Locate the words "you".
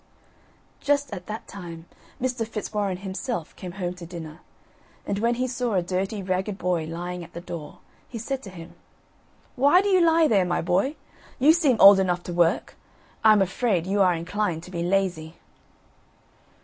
9.89-10.03, 11.37-11.53, 13.85-14.01